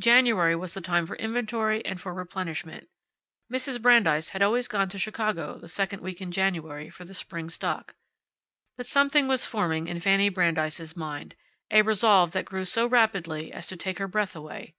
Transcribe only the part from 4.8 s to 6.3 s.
to Chicago the second week